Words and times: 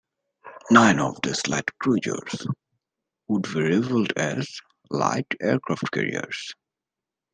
Nine 0.71 0.99
of 0.99 1.21
these 1.21 1.45
light 1.45 1.69
cruisers 1.77 2.47
would 3.27 3.43
be 3.43 3.61
rebuilt 3.61 4.13
as 4.17 4.59
light 4.89 5.27
aircraft 5.39 5.91
carriers. 5.91 6.55